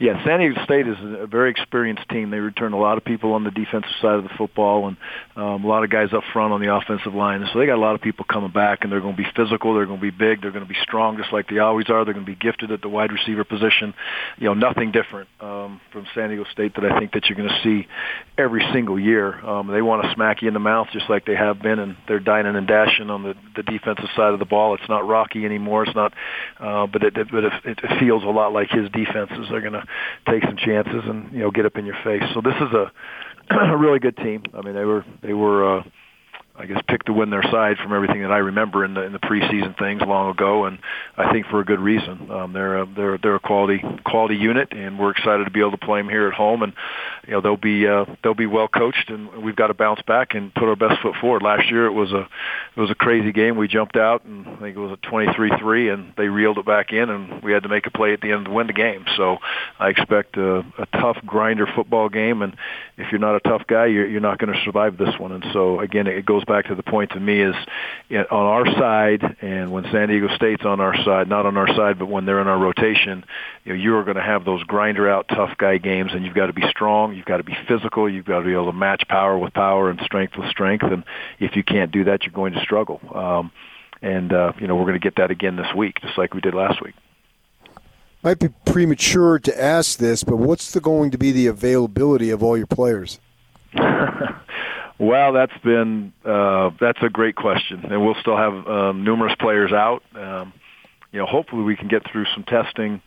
[0.00, 2.30] Yeah, San Diego State is a very experienced team.
[2.30, 4.96] They return a lot of people on the defensive side of the football and
[5.34, 7.44] um, a lot of guys up front on the offensive line.
[7.52, 9.74] so they got a lot of people coming back, and they're going to be physical.
[9.74, 10.40] They're going to be big.
[10.40, 12.04] They're going to be strong, just like they always are.
[12.04, 13.92] They're going to be gifted at the wide receiver position.
[14.38, 17.48] You know, nothing different um, from San Diego State that I think that you're going
[17.48, 17.88] to see
[18.36, 19.34] every single year.
[19.44, 21.96] Um, they want to smack you in the mouth just like they have been, and
[22.06, 24.74] they're dining and dashing on the, the defensive side of the ball.
[24.74, 25.82] It's not Rocky anymore.
[25.84, 26.12] It's not,
[26.60, 29.48] uh, but it, it, but it, it feels a lot like his defenses.
[29.50, 29.87] They're going to
[30.28, 32.22] take some chances and you know get up in your face.
[32.34, 32.92] So this is a,
[33.72, 34.44] a really good team.
[34.54, 35.78] I mean, they were they were.
[35.78, 35.82] Uh,
[36.58, 39.12] I guess picked to win their side from everything that I remember in the in
[39.12, 40.78] the preseason things long ago, and
[41.16, 42.30] I think for a good reason.
[42.30, 45.70] Um, they're a, they're they're a quality quality unit, and we're excited to be able
[45.72, 46.64] to play them here at home.
[46.64, 46.72] And
[47.26, 50.34] you know they'll be uh, they'll be well coached, and we've got to bounce back
[50.34, 51.42] and put our best foot forward.
[51.42, 52.28] Last year it was a
[52.76, 53.56] it was a crazy game.
[53.56, 56.92] We jumped out, and I think it was a 23-3, and they reeled it back
[56.92, 59.04] in, and we had to make a play at the end to win the game.
[59.16, 59.38] So
[59.78, 62.56] I expect a, a tough grinder football game, and
[62.98, 65.30] if you're not a tough guy, you're, you're not going to survive this one.
[65.30, 67.54] And so again, it goes back to the point to me is
[68.10, 71.98] on our side, and when San Diego State's on our side, not on our side,
[71.98, 73.24] but when they're in our rotation,
[73.64, 76.34] you know, you are going to have those grinder out tough guy games, and you've
[76.34, 78.72] got to be strong, you've got to be physical, you've got to be able to
[78.72, 81.04] match power with power and strength with strength, and
[81.38, 83.00] if you can't do that, you're going to struggle.
[83.14, 83.52] Um,
[84.02, 86.40] and uh, you know, we're going to get that again this week, just like we
[86.40, 86.94] did last week
[88.22, 92.42] might be premature to ask this, but what's the, going to be the availability of
[92.42, 93.20] all your players?
[94.98, 99.72] well, that's been uh, that's a great question, and we'll still have um, numerous players
[99.72, 100.02] out.
[100.14, 100.52] Um,
[101.12, 103.00] you know, hopefully we can get through some testing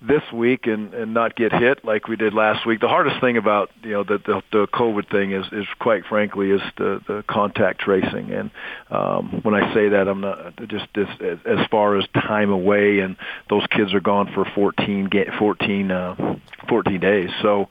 [0.00, 2.80] this week and, and not get hit like we did last week.
[2.80, 6.50] The hardest thing about you know the the, the COVID thing is is quite frankly
[6.50, 8.30] is the the contact tracing.
[8.30, 8.50] And
[8.90, 13.16] um, when I say that, I'm not just as, as far as time away, and
[13.50, 16.36] those kids are gone for 14 14 uh,
[16.68, 17.30] 14 days.
[17.42, 17.68] So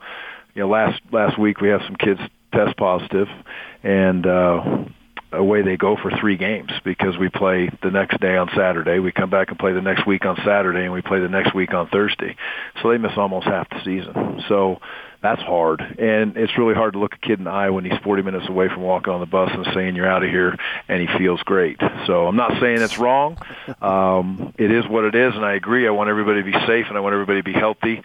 [0.54, 2.20] you know last last week we have some kids
[2.52, 3.28] test positive,
[3.82, 4.84] and uh,
[5.32, 8.98] away they go for three games because we play the next day on Saturday.
[8.98, 11.54] We come back and play the next week on Saturday, and we play the next
[11.54, 12.36] week on Thursday.
[12.82, 14.42] So they miss almost half the season.
[14.48, 14.80] So
[15.20, 15.80] that's hard.
[15.80, 18.48] And it's really hard to look a kid in the eye when he's 40 minutes
[18.48, 21.42] away from walking on the bus and saying you're out of here and he feels
[21.42, 21.78] great.
[22.06, 23.38] So I'm not saying it's wrong.
[23.80, 25.86] Um, it is what it is, and I agree.
[25.86, 28.02] I want everybody to be safe and I want everybody to be healthy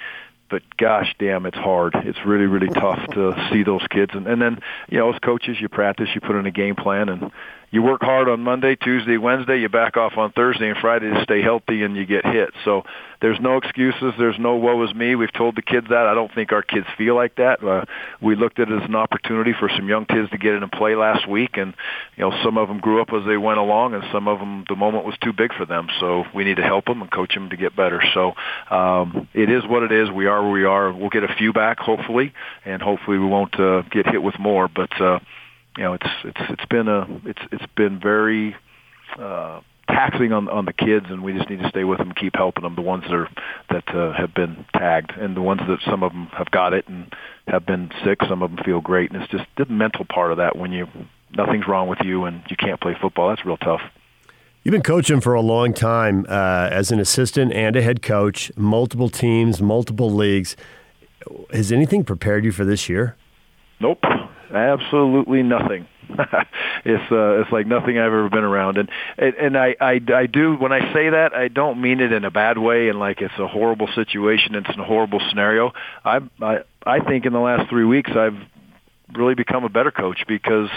[0.53, 1.95] but gosh damn, it's hard.
[1.95, 4.11] It's really, really tough to see those kids.
[4.13, 7.09] And, and then, you know, as coaches, you practice, you put in a game plan,
[7.09, 7.31] and
[7.73, 9.59] you work hard on Monday, Tuesday, Wednesday.
[9.59, 12.51] You back off on Thursday and Friday to stay healthy, and you get hit.
[12.63, 12.83] So
[13.19, 14.13] there's no excuses.
[14.15, 15.15] There's no woe is me.
[15.15, 16.05] We've told the kids that.
[16.05, 17.63] I don't think our kids feel like that.
[17.63, 17.85] Uh,
[18.21, 20.71] we looked at it as an opportunity for some young kids to get in and
[20.71, 21.73] play last week, and
[22.15, 24.65] you know some of them grew up as they went along, and some of them
[24.69, 25.87] the moment was too big for them.
[25.99, 28.03] So we need to help them and coach them to get better.
[28.13, 28.33] So
[28.69, 30.11] um, it is what it is.
[30.11, 30.93] We are where we are.
[30.93, 32.33] We'll get a few back hopefully,
[32.65, 34.67] and hopefully we won't uh, get hit with more.
[34.67, 35.17] But uh,
[35.77, 38.55] you know, it's it's it's been a it's it's been very
[39.17, 42.35] uh, taxing on on the kids, and we just need to stay with them, keep
[42.35, 42.75] helping them.
[42.75, 43.29] The ones that are
[43.69, 46.87] that uh, have been tagged, and the ones that some of them have got it
[46.87, 47.13] and
[47.47, 48.19] have been sick.
[48.27, 50.87] Some of them feel great, and it's just the mental part of that when you
[51.35, 53.29] nothing's wrong with you and you can't play football.
[53.29, 53.81] That's real tough.
[54.63, 58.49] You've been coaching for a long time uh, as an assistant and a head coach,
[58.55, 60.55] multiple teams, multiple leagues.
[61.51, 63.17] Has anything prepared you for this year?
[63.81, 64.03] Nope.
[64.53, 65.87] Absolutely nothing.
[66.85, 70.55] it's uh, it's like nothing I've ever been around, and and, I, I I do
[70.55, 73.33] when I say that I don't mean it in a bad way, and like it's
[73.39, 75.71] a horrible situation, it's a horrible scenario.
[76.05, 78.37] I I I think in the last three weeks I've
[79.17, 80.69] really become a better coach because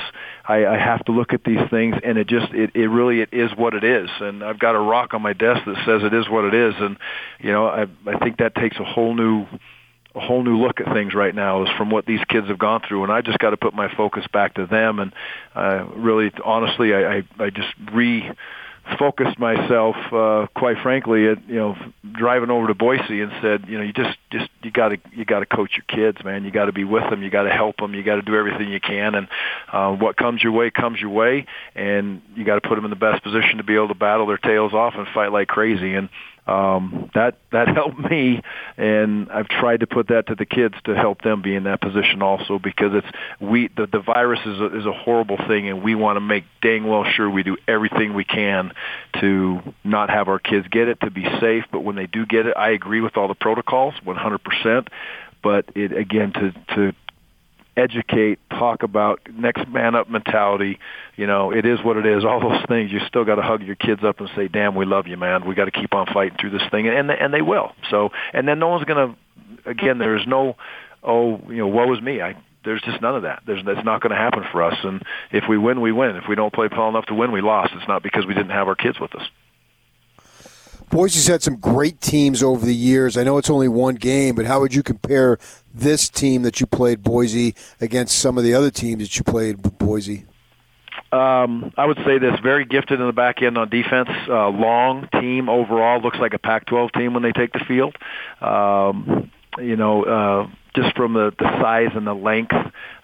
[0.44, 3.30] I, I have to look at these things and it just it, it really it
[3.32, 6.12] is what it is and I've got a rock on my desk that says it
[6.12, 6.98] is what it is and
[7.40, 9.46] you know I I think that takes a whole new
[10.16, 12.80] a whole new look at things right now is from what these kids have gone
[12.88, 14.98] through and I just got to put my focus back to them.
[14.98, 15.12] And
[15.54, 18.30] uh really honestly I I, I just re
[18.98, 21.76] focused myself uh quite frankly at you know
[22.12, 25.24] driving over to Boise and said you know you just just you got to you
[25.24, 26.44] got to coach your kids man.
[26.44, 28.36] You got to be with them you got to help them you got to do
[28.36, 29.14] everything you can.
[29.14, 29.28] And
[29.70, 31.46] uh what comes your way comes your way.
[31.74, 34.26] And you got to put them in the best position to be able to battle
[34.26, 35.94] their tails off and fight like crazy.
[35.94, 36.08] And
[36.46, 38.42] um, that that helped me,
[38.76, 41.80] and I've tried to put that to the kids to help them be in that
[41.80, 43.06] position also because it's
[43.40, 46.44] we the the virus is a, is a horrible thing, and we want to make
[46.62, 48.72] dang well sure we do everything we can
[49.20, 51.64] to not have our kids get it to be safe.
[51.72, 54.88] But when they do get it, I agree with all the protocols 100%.
[55.42, 56.92] But it again to to
[57.76, 60.78] educate, talk about next man up mentality.
[61.16, 62.24] You know, it is what it is.
[62.24, 62.90] All those things.
[62.90, 65.46] You still got to hug your kids up and say, "Damn, we love you, man.
[65.46, 67.72] We got to keep on fighting through this thing," and and they will.
[67.90, 69.16] So, and then no one's gonna.
[69.64, 70.56] Again, there's no,
[71.02, 72.22] oh, you know, woe is me.
[72.22, 72.36] I
[72.66, 73.42] there's just none of that.
[73.46, 74.76] There's that's not going to happen for us.
[74.82, 76.16] And if we win, we win.
[76.16, 77.72] If we don't play well enough to win, we lost.
[77.74, 79.22] It's not because we didn't have our kids with us.
[80.90, 83.16] Boise's had some great teams over the years.
[83.16, 85.38] I know it's only one game, but how would you compare
[85.74, 89.78] this team that you played Boise against some of the other teams that you played
[89.78, 90.26] Boise?
[91.12, 94.08] Um, I would say this: very gifted in the back end on defense.
[94.28, 97.96] Uh, long team overall looks like a Pac-12 team when they take the field.
[98.40, 102.54] Um, you know, uh, just from the, the size and the length.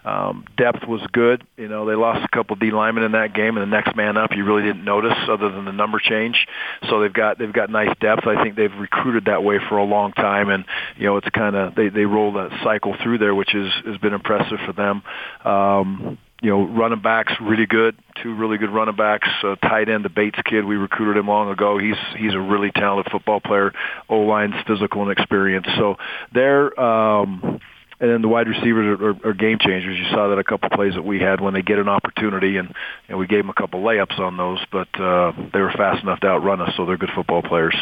[0.05, 1.43] Um, depth was good.
[1.57, 4.17] You know, they lost a couple D linemen in that game, and the next man
[4.17, 6.47] up you really didn't notice other than the number change.
[6.89, 8.27] So they've got they've got nice depth.
[8.27, 10.65] I think they've recruited that way for a long time, and
[10.97, 13.97] you know it's kind of they they roll that cycle through there, which is has
[13.97, 15.03] been impressive for them.
[15.45, 17.95] Um, you know, running backs really good.
[18.21, 19.29] Two really good running backs.
[19.41, 21.77] Uh, tight end, the Bates kid, we recruited him long ago.
[21.79, 23.71] He's he's a really talented football player.
[24.09, 25.65] O line's physical and experience.
[25.77, 25.95] So
[26.33, 26.77] they're.
[26.79, 27.59] Um,
[28.03, 29.97] and then the wide receivers are, are, are game changers.
[29.97, 32.75] You saw that a couple plays that we had when they get an opportunity, and,
[33.07, 36.19] and we gave them a couple layups on those, but uh, they were fast enough
[36.19, 37.75] to outrun us, so they're good football players.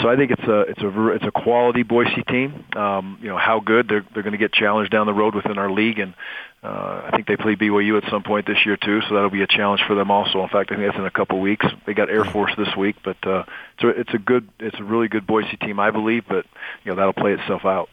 [0.00, 2.64] So I think it's a it's a it's a quality Boise team.
[2.74, 5.58] Um, you know how good they're they're going to get challenged down the road within
[5.58, 6.14] our league, and
[6.62, 9.42] uh, I think they play BYU at some point this year too, so that'll be
[9.42, 10.42] a challenge for them also.
[10.42, 11.66] In fact, I think that's in a couple weeks.
[11.86, 14.84] They got Air Force this week, but uh, it's a, it's a good, it's a
[14.84, 16.24] really good Boise team, I believe.
[16.26, 16.46] But
[16.82, 17.90] you know that'll play itself out.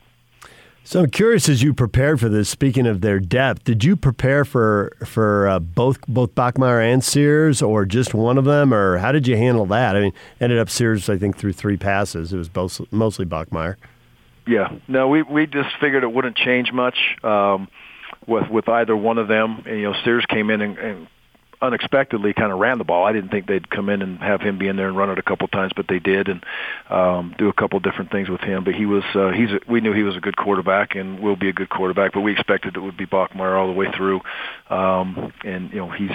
[0.86, 2.50] So I'm curious, as you prepared for this.
[2.50, 7.62] Speaking of their depth, did you prepare for for uh, both both Bachmeier and Sears,
[7.62, 9.96] or just one of them, or how did you handle that?
[9.96, 12.34] I mean, ended up Sears, I think, through three passes.
[12.34, 13.78] It was both, mostly Bachmeier.
[14.46, 17.70] Yeah, no, we we just figured it wouldn't change much um,
[18.28, 19.64] with with either one of them.
[19.66, 21.08] And, you know, Sears came in and, and
[21.64, 23.06] unexpectedly kind of ran the ball.
[23.06, 25.18] I didn't think they'd come in and have him be in there and run it
[25.18, 26.44] a couple times, but they did and
[26.90, 28.64] um, do a couple different things with him.
[28.64, 31.38] But he was uh, he's a, we knew he was a good quarterback and will
[31.38, 34.22] be a good quarterback, but we expected it would be Bachmeier all the way through.
[34.70, 36.12] Um, and you know he's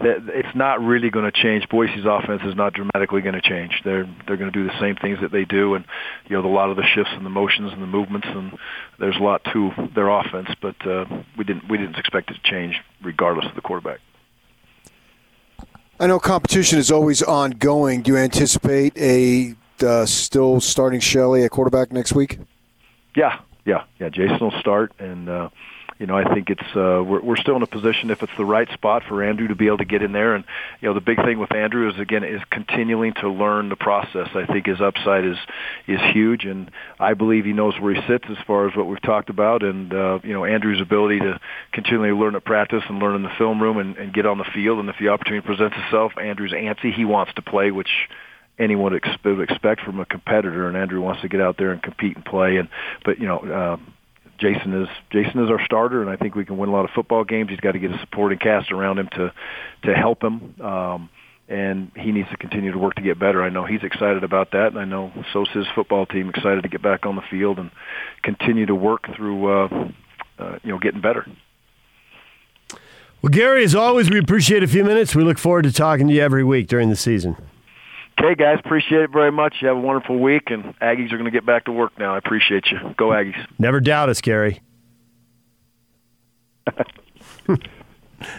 [0.00, 1.68] that it's not really going to change.
[1.68, 3.80] Boise's offense is not dramatically going to change.
[3.84, 5.84] They're they're going to do the same things that they do, and
[6.28, 8.56] you know a lot of the shifts and the motions and the movements, and
[8.98, 10.48] there's a lot to their offense.
[10.60, 11.04] But uh,
[11.36, 14.00] we didn't we didn't expect it to change regardless of the quarterback.
[16.02, 18.02] I know competition is always ongoing.
[18.02, 19.54] Do you anticipate a
[19.86, 22.40] uh, still starting Shelley at quarterback next week?
[23.14, 24.08] Yeah, yeah, yeah.
[24.08, 25.50] Jason will start, and uh,
[26.02, 28.44] you know, I think it's uh, we're we're still in a position if it's the
[28.44, 30.34] right spot for Andrew to be able to get in there.
[30.34, 30.44] And
[30.80, 34.26] you know, the big thing with Andrew is again is continuing to learn the process.
[34.34, 35.36] I think his upside is
[35.86, 39.00] is huge, and I believe he knows where he sits as far as what we've
[39.00, 39.62] talked about.
[39.62, 41.38] And uh, you know, Andrew's ability to
[41.70, 44.50] continually learn at practice and learn in the film room and, and get on the
[44.52, 44.80] field.
[44.80, 46.92] And if the opportunity presents itself, Andrew's antsy.
[46.92, 48.08] He wants to play, which
[48.58, 50.66] anyone would expect from a competitor.
[50.66, 52.56] And Andrew wants to get out there and compete and play.
[52.56, 52.70] And
[53.04, 53.38] but you know.
[53.38, 53.76] Uh,
[54.42, 56.90] Jason is Jason is our starter, and I think we can win a lot of
[56.90, 57.48] football games.
[57.48, 59.32] He's got to get a supporting cast around him to
[59.84, 61.10] to help him, um,
[61.48, 63.40] and he needs to continue to work to get better.
[63.40, 66.64] I know he's excited about that, and I know so so's his football team excited
[66.64, 67.70] to get back on the field and
[68.22, 69.68] continue to work through uh,
[70.40, 71.24] uh, you know getting better.
[73.22, 75.14] Well, Gary, as always, we appreciate a few minutes.
[75.14, 77.36] We look forward to talking to you every week during the season.
[78.22, 79.56] Okay, guys, appreciate it very much.
[79.60, 82.14] You have a wonderful week, and Aggies are going to get back to work now.
[82.14, 82.78] I appreciate you.
[82.96, 83.44] Go Aggies.
[83.58, 84.60] Never doubt us, Gary.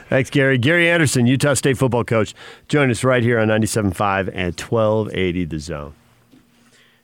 [0.08, 0.58] Thanks, Gary.
[0.58, 2.34] Gary Andersen, Utah State football coach,
[2.70, 5.94] join us right here on 97.5 and 1280 The Zone.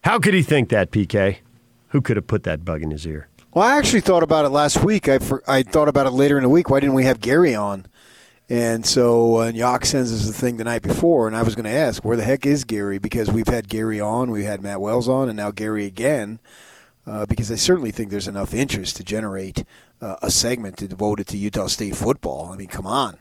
[0.05, 1.39] How could he think that, PK?
[1.89, 3.27] Who could have put that bug in his ear?
[3.53, 5.09] Well, I actually thought about it last week.
[5.09, 6.69] I, for, I thought about it later in the week.
[6.69, 7.87] Why didn't we have Gary on?
[8.49, 11.65] And so uh, Yock sends us the thing the night before, and I was going
[11.65, 12.97] to ask, where the heck is Gary?
[12.97, 16.39] Because we've had Gary on, we had Matt Wells on, and now Gary again.
[17.05, 19.63] Uh, because I certainly think there's enough interest to generate
[20.01, 22.51] uh, a segment to devote it to Utah State football.
[22.51, 23.17] I mean, come on.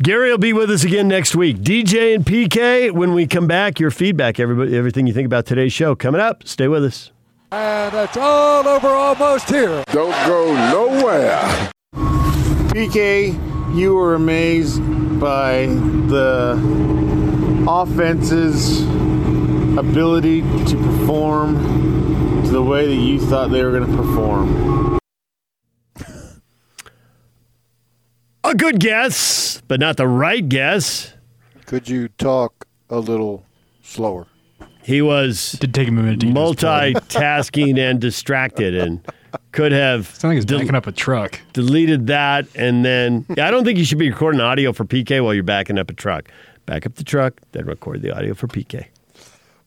[0.00, 1.56] Gary will be with us again next week.
[1.56, 5.72] DJ and PK, when we come back, your feedback, everybody, everything you think about today's
[5.72, 5.96] show.
[5.96, 7.10] Coming up, stay with us.
[7.50, 9.82] And that's all over almost here.
[9.88, 11.72] Don't go nowhere.
[12.76, 14.82] PK, you were amazed
[15.18, 16.52] by the
[17.66, 18.82] offense's
[19.78, 24.98] ability to perform to the way that you thought they were going to perform.
[28.44, 31.14] A good guess, but not the right guess.
[31.64, 33.46] Could you talk a little
[33.82, 34.26] slower?
[34.82, 39.00] He was did take him a minute multitasking and distracted and
[39.52, 41.40] could have sound like he's del- backing up a truck.
[41.52, 45.22] Deleted that and then yeah, I don't think you should be recording audio for PK
[45.22, 46.30] while you're backing up a truck.
[46.66, 48.86] Back up the truck, then record the audio for PK.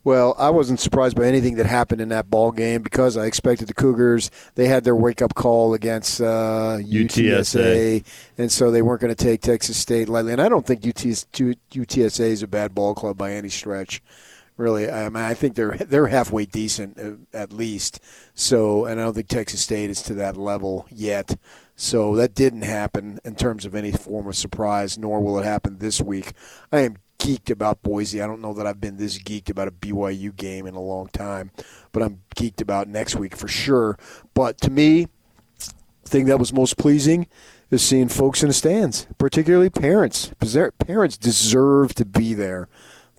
[0.03, 3.67] Well, I wasn't surprised by anything that happened in that ball game because I expected
[3.67, 4.31] the Cougars.
[4.55, 8.03] They had their wake up call against uh, UTSA,
[8.37, 10.31] and so they weren't going to take Texas State lightly.
[10.31, 14.01] And I don't think UTSA is a bad ball club by any stretch
[14.59, 14.91] really.
[14.91, 17.99] I mean, I think they're they're halfway decent uh, at least.
[18.35, 21.39] So, and I don't think Texas State is to that level yet.
[21.75, 25.77] So that didn't happen in terms of any form of surprise, nor will it happen
[25.77, 26.33] this week.
[26.73, 28.21] I am geeked about Boise.
[28.21, 31.07] I don't know that I've been this geeked about a BYU game in a long
[31.07, 31.51] time,
[31.93, 33.97] but I'm geeked about next week for sure.
[34.33, 35.07] But to me,
[36.03, 37.27] the thing that was most pleasing
[37.71, 40.31] is seeing folks in the stands, particularly parents.
[40.79, 42.67] Parents deserve to be there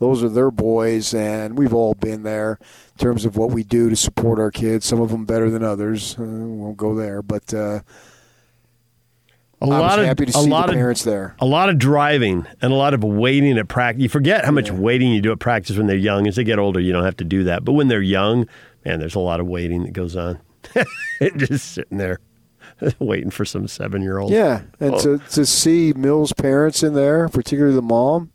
[0.00, 2.58] those are their boys, and we've all been there
[2.92, 4.86] in terms of what we do to support our kids.
[4.86, 6.18] Some of them better than others.
[6.18, 7.80] Uh, won't go there, but uh,
[9.60, 11.36] a lot of happy to see a lot parents of, there.
[11.38, 14.02] A lot of driving and a lot of waiting at practice.
[14.02, 14.76] You forget how much yeah.
[14.76, 16.26] waiting you do at practice when they're young.
[16.26, 17.62] As they get older, you don't have to do that.
[17.66, 18.48] But when they're young,
[18.86, 20.40] man, there's a lot of waiting that goes on.
[21.36, 22.20] Just sitting there
[22.98, 24.32] waiting for some seven year old.
[24.32, 24.98] Yeah, and oh.
[24.98, 28.32] to to see Mills' parents in there, particularly the mom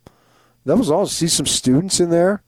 [0.65, 1.06] that was all.
[1.06, 2.41] See some students in there.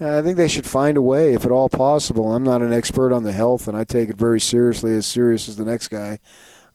[0.00, 2.34] I think they should find a way, if at all possible.
[2.34, 5.48] I'm not an expert on the health, and I take it very seriously, as serious
[5.48, 6.18] as the next guy.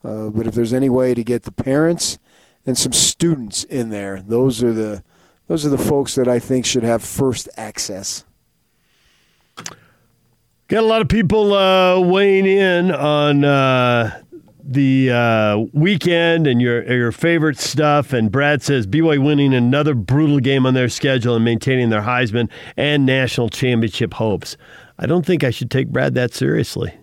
[0.03, 2.17] Uh, but if there's any way to get the parents
[2.65, 5.03] and some students in there, those are the
[5.47, 8.23] those are the folks that I think should have first access.
[10.67, 14.21] Got a lot of people uh, weighing in on uh,
[14.71, 18.13] the uh, weekend and your your favorite stuff.
[18.13, 22.49] And Brad says BYU winning another brutal game on their schedule and maintaining their Heisman
[22.77, 24.57] and national championship hopes.
[24.97, 26.93] I don't think I should take Brad that seriously.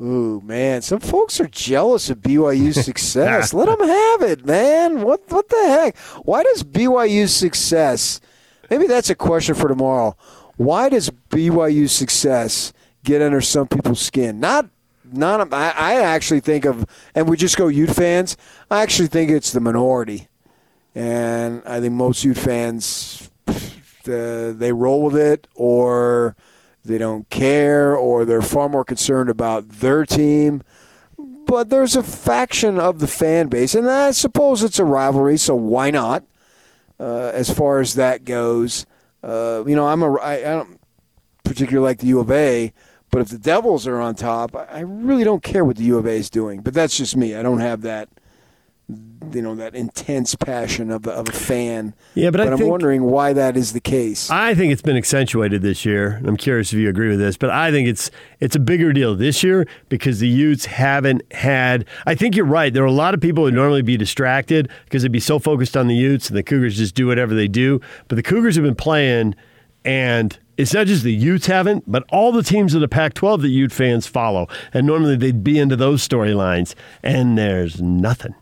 [0.00, 3.54] Ooh, man, some folks are jealous of BYU's success.
[3.54, 5.02] Let them have it, man.
[5.02, 5.96] What what the heck?
[6.24, 8.20] Why does BYU's success?
[8.68, 10.16] Maybe that's a question for tomorrow.
[10.56, 12.72] Why does BYU's success
[13.04, 14.40] get under some people's skin?
[14.40, 14.68] Not
[15.12, 15.52] not.
[15.52, 18.36] I, I actually think of, and we just go Ute fans.
[18.70, 20.28] I actually think it's the minority,
[20.94, 26.36] and I think most Ute fans, uh, they roll with it, or
[26.84, 30.62] they don't care, or they're far more concerned about their team.
[31.46, 35.54] But there's a faction of the fan base, and I suppose it's a rivalry, so
[35.54, 36.24] why not?
[36.98, 38.86] Uh, as far as that goes,
[39.22, 40.80] uh, you know, I'm a I, I don't
[41.44, 42.72] particularly like the U of A,
[43.12, 46.06] but if the Devils are on top, I really don't care what the U of
[46.06, 46.60] A is doing.
[46.62, 47.36] But that's just me.
[47.36, 48.08] I don't have that,
[49.32, 51.94] you know, that intense passion of, of a fan.
[52.14, 54.30] Yeah, but I I'm think- wondering why that is the case.
[54.30, 56.12] I think it's been accentuated this year.
[56.12, 58.10] and I'm curious if you agree with this, but I think it's
[58.40, 61.84] it's a bigger deal this year because the Utes haven't had.
[62.06, 62.72] I think you're right.
[62.72, 65.38] There are a lot of people who would normally be distracted because they'd be so
[65.38, 67.80] focused on the Utes, and the Cougars just do whatever they do.
[68.08, 69.34] But the Cougars have been playing,
[69.84, 73.48] and it's not just the Utes haven't, but all the teams in the Pac-12 that
[73.48, 78.34] Ute fans follow, and normally they'd be into those storylines, and there's nothing.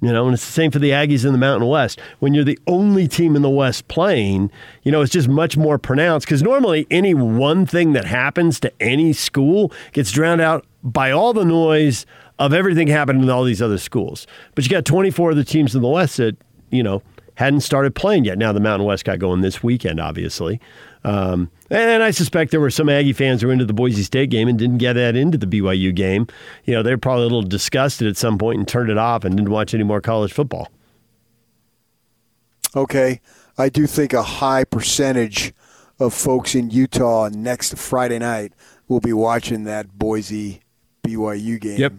[0.00, 1.98] You know, and it's the same for the Aggies in the Mountain West.
[2.18, 4.50] When you're the only team in the West playing,
[4.82, 8.72] you know, it's just much more pronounced because normally any one thing that happens to
[8.82, 12.04] any school gets drowned out by all the noise
[12.38, 14.26] of everything happening in all these other schools.
[14.54, 16.36] But you got 24 of the teams in the West that,
[16.70, 17.02] you know,
[17.36, 18.36] hadn't started playing yet.
[18.36, 20.60] Now the Mountain West got going this weekend, obviously.
[21.04, 24.30] Um, and I suspect there were some Aggie fans who were into the Boise State
[24.30, 26.26] game and didn't get that into the BYU game.
[26.64, 29.36] You know, they're probably a little disgusted at some point and turned it off and
[29.36, 30.70] didn't watch any more college football.
[32.76, 33.20] Okay,
[33.56, 35.52] I do think a high percentage
[36.00, 38.52] of folks in Utah next Friday night
[38.88, 40.60] will be watching that Boise
[41.04, 41.78] BYU game.
[41.78, 41.92] Yep.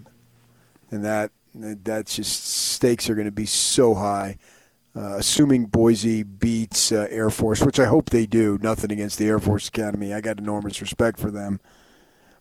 [0.92, 4.38] And that that's just stakes are going to be so high.
[4.96, 8.58] Uh, assuming Boise beats uh, Air Force, which I hope they do.
[8.62, 10.14] Nothing against the Air Force Academy.
[10.14, 11.60] I got enormous respect for them.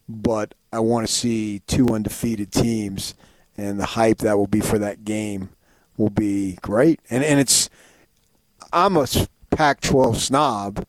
[0.09, 3.15] But I want to see two undefeated teams,
[3.57, 5.49] and the hype that will be for that game
[5.97, 7.01] will be great.
[7.11, 7.71] And and it's
[8.73, 9.07] I'm a
[9.51, 10.87] Pac-12 snob,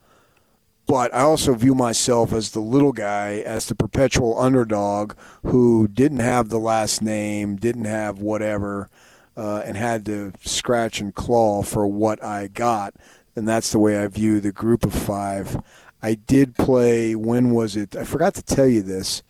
[0.88, 5.14] but I also view myself as the little guy, as the perpetual underdog
[5.44, 8.90] who didn't have the last name, didn't have whatever,
[9.38, 12.96] uh, and had to scratch and claw for what I got.
[13.36, 15.62] And that's the way I view the group of five.
[16.02, 17.96] I did play, when was it?
[17.96, 19.24] I forgot to tell you this.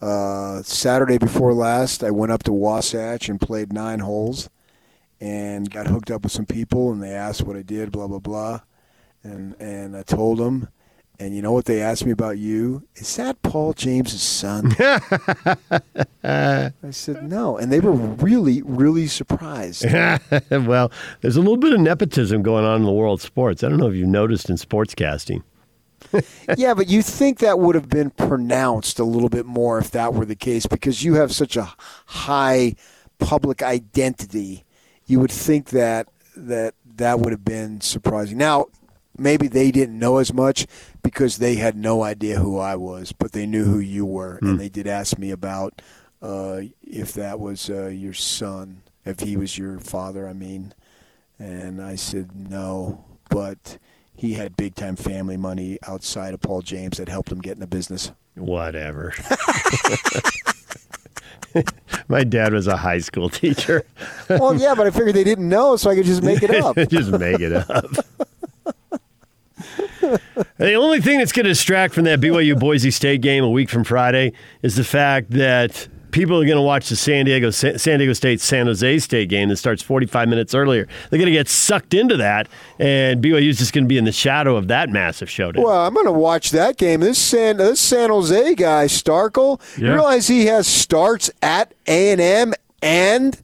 [0.00, 4.50] Uh, Saturday before last, I went up to Wasatch and played nine holes
[5.20, 8.18] and got hooked up with some people and they asked what I did, blah blah
[8.18, 8.60] blah,
[9.22, 10.68] and and I told them,
[11.18, 12.82] and you know what they asked me about you?
[12.96, 14.74] Is that Paul James's son?
[16.24, 19.84] I said no, and they were really really surprised.
[20.50, 20.90] well,
[21.20, 23.62] there's a little bit of nepotism going on in the world of sports.
[23.62, 25.42] I don't know if you've noticed in sportscasting.
[26.56, 30.14] yeah, but you think that would have been pronounced a little bit more if that
[30.14, 31.72] were the case because you have such a
[32.06, 32.74] high
[33.18, 34.64] public identity.
[35.06, 38.38] You would think that that that would have been surprising.
[38.38, 38.66] Now,
[39.16, 40.66] maybe they didn't know as much
[41.02, 44.50] because they had no idea who I was, but they knew who you were, Hmm.
[44.50, 45.80] and they did ask me about
[46.22, 50.26] uh, if that was uh, your son, if he was your father.
[50.28, 50.72] I mean,
[51.38, 53.78] and I said no, but
[54.16, 57.60] he had big time family money outside of Paul James that helped him get in
[57.60, 58.10] the business.
[58.36, 59.12] Whatever.
[62.08, 63.84] My dad was a high school teacher.
[64.28, 66.76] well, yeah, but I figured they didn't know, so I could just make it up.
[66.88, 67.86] just make it up.
[70.58, 73.70] the only thing that's going to distract from that BYU Boise State game a week
[73.70, 77.98] from Friday is the fact that people are going to watch the San Diego San
[77.98, 80.86] Diego State San Jose State game that starts 45 minutes earlier.
[81.10, 82.48] They're going to get sucked into that,
[82.78, 85.64] and BYU is just going to be in the shadow of that massive showdown.
[85.64, 87.00] Well, I'm going to watch that game.
[87.00, 89.60] This San this San Jose guy, Starkel.
[89.76, 93.42] You realize he has starts at A and M and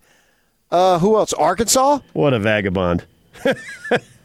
[0.71, 1.33] uh, who else?
[1.33, 1.99] Arkansas.
[2.12, 3.05] What a vagabond!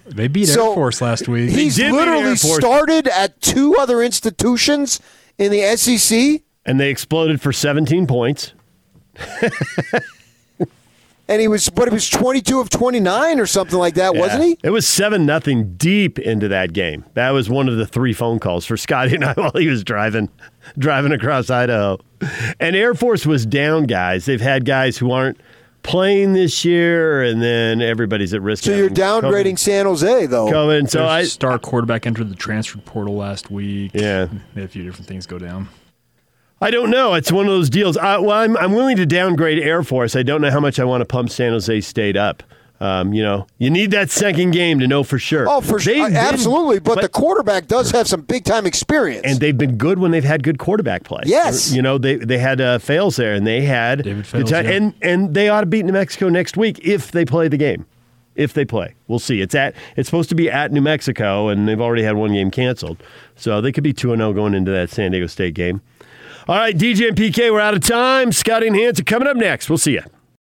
[0.06, 1.50] They beat So, Air Force last week.
[1.50, 5.00] He's literally started at two other institutions
[5.38, 8.54] in the SEC, and they exploded for 17 points.
[11.28, 14.58] and he was, but he was 22 of 29 or something like that, wasn't he?
[14.64, 17.04] It was seven nothing deep into that game.
[17.14, 19.84] That was one of the three phone calls for Scotty and I while he was
[19.84, 20.30] driving,
[20.78, 21.98] driving across Idaho.
[22.60, 24.26] And Air Force was down, guys.
[24.26, 25.40] They've had guys who aren't
[25.86, 28.64] playing this year, and then everybody's at risk.
[28.64, 29.60] So you're downgrading COVID.
[29.60, 30.52] San Jose, though.
[30.52, 33.92] Coming, So Their I star quarterback entered the transfer portal last week.
[33.94, 35.70] Yeah, They had a few different things go down.
[36.62, 37.14] I don't know.
[37.14, 37.98] It's one of those deals.
[37.98, 40.16] I, well, I'm, I'm willing to downgrade Air Force.
[40.16, 42.44] I don't know how much I want to pump San Jose State up.
[42.82, 45.48] Um, you know, you need that second game to know for sure.
[45.50, 46.80] Oh, for sure, They've been- absolutely.
[46.80, 49.22] But, the quarterback does have some big time experience.
[49.26, 51.22] and they've been good when they've had good quarterback play.
[51.26, 51.72] Yes.
[51.74, 54.66] you know they they had uh, fails there, and they had David good Fales, time-
[54.66, 54.72] yeah.
[54.72, 57.86] and and they ought to beat New Mexico next week if they play the game.
[58.36, 59.40] If they play, we'll see.
[59.40, 62.52] It's at it's supposed to be at New Mexico, and they've already had one game
[62.52, 63.02] canceled,
[63.38, 65.80] so they could be two and zero going into that San Diego State game.
[66.50, 68.34] All right, DJ and PK, we're out of time.
[68.34, 69.70] Scotty and Hans are coming up next.
[69.70, 70.04] We'll see you.